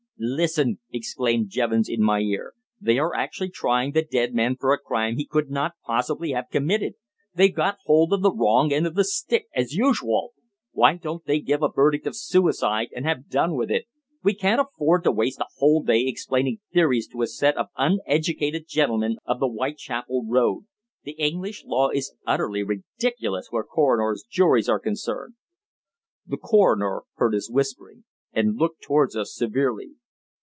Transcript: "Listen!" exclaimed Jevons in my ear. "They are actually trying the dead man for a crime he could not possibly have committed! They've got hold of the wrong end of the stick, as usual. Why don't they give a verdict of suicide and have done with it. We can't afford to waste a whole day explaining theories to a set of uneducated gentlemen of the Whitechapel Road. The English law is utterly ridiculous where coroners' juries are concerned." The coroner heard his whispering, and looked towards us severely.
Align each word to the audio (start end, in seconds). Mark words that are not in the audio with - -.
"Listen!" 0.23 0.77
exclaimed 0.91 1.49
Jevons 1.49 1.89
in 1.89 2.03
my 2.03 2.19
ear. 2.19 2.53
"They 2.79 2.99
are 2.99 3.15
actually 3.15 3.49
trying 3.49 3.93
the 3.93 4.03
dead 4.03 4.35
man 4.35 4.55
for 4.55 4.71
a 4.71 4.77
crime 4.77 5.15
he 5.17 5.25
could 5.25 5.49
not 5.49 5.73
possibly 5.83 6.29
have 6.33 6.51
committed! 6.51 6.93
They've 7.33 7.55
got 7.55 7.79
hold 7.85 8.13
of 8.13 8.21
the 8.21 8.31
wrong 8.31 8.71
end 8.71 8.85
of 8.85 8.93
the 8.93 9.03
stick, 9.03 9.47
as 9.55 9.73
usual. 9.73 10.33
Why 10.73 10.97
don't 10.97 11.25
they 11.25 11.39
give 11.39 11.63
a 11.63 11.71
verdict 11.73 12.05
of 12.05 12.15
suicide 12.15 12.89
and 12.95 13.03
have 13.03 13.29
done 13.29 13.55
with 13.55 13.71
it. 13.71 13.85
We 14.23 14.35
can't 14.35 14.61
afford 14.61 15.03
to 15.05 15.11
waste 15.11 15.39
a 15.39 15.47
whole 15.57 15.81
day 15.81 16.05
explaining 16.05 16.59
theories 16.71 17.07
to 17.07 17.23
a 17.23 17.25
set 17.25 17.57
of 17.57 17.69
uneducated 17.75 18.67
gentlemen 18.67 19.17
of 19.25 19.39
the 19.39 19.49
Whitechapel 19.49 20.27
Road. 20.29 20.67
The 21.03 21.13
English 21.13 21.65
law 21.65 21.89
is 21.89 22.13
utterly 22.27 22.61
ridiculous 22.61 23.47
where 23.49 23.63
coroners' 23.63 24.23
juries 24.29 24.69
are 24.69 24.79
concerned." 24.79 25.33
The 26.27 26.37
coroner 26.37 27.05
heard 27.15 27.33
his 27.33 27.49
whispering, 27.49 28.03
and 28.31 28.55
looked 28.55 28.83
towards 28.83 29.15
us 29.15 29.33
severely. 29.35 29.93